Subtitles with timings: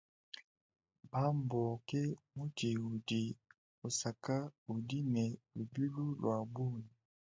[1.11, 2.01] Bamboo ke
[2.35, 3.21] mutshi udi
[3.87, 4.35] usaka
[4.73, 6.91] udi ne lubilu lua bungi.